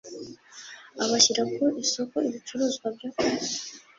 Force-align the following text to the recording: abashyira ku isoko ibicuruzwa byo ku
abashyira 1.03 1.41
ku 1.53 1.65
isoko 1.83 2.15
ibicuruzwa 2.27 2.85
byo 2.95 3.09
ku 3.17 3.23